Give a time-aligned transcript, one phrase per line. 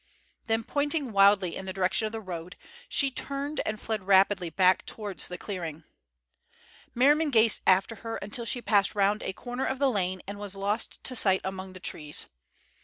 [0.45, 2.57] Then pointing wildly in the direction of the road,
[2.89, 5.83] she turned and fled rapidly back towards the clearing.
[6.95, 10.55] Merriman gazed after her until she passed round a corner of the lane and was
[10.55, 12.25] lost to sight among the trees.